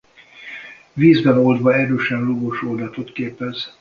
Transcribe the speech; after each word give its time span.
Vízben 0.93 1.37
oldva 1.37 1.73
erősen 1.75 2.21
lúgos 2.23 2.61
oldatot 2.61 3.11
képez. 3.11 3.69